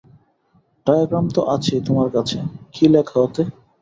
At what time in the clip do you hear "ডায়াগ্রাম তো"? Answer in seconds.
0.87-1.41